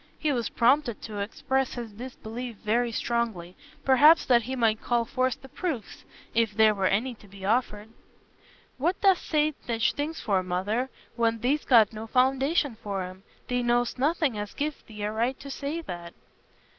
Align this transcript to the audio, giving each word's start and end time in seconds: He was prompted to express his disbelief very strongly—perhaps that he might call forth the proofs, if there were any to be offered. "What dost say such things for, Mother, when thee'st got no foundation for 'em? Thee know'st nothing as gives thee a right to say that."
He 0.17 0.31
was 0.31 0.49
prompted 0.49 0.99
to 1.03 1.19
express 1.19 1.75
his 1.75 1.91
disbelief 1.91 2.55
very 2.65 2.91
strongly—perhaps 2.91 4.25
that 4.25 4.41
he 4.41 4.55
might 4.55 4.81
call 4.81 5.05
forth 5.05 5.39
the 5.43 5.47
proofs, 5.47 6.05
if 6.33 6.55
there 6.57 6.73
were 6.73 6.87
any 6.87 7.13
to 7.13 7.27
be 7.27 7.45
offered. 7.45 7.89
"What 8.79 8.99
dost 9.01 9.23
say 9.27 9.53
such 9.67 9.93
things 9.93 10.19
for, 10.19 10.41
Mother, 10.41 10.89
when 11.15 11.37
thee'st 11.37 11.67
got 11.67 11.93
no 11.93 12.07
foundation 12.07 12.77
for 12.81 13.03
'em? 13.03 13.21
Thee 13.47 13.61
know'st 13.61 13.99
nothing 13.99 14.39
as 14.39 14.55
gives 14.55 14.81
thee 14.81 15.03
a 15.03 15.11
right 15.11 15.39
to 15.39 15.51
say 15.51 15.81
that." 15.81 16.15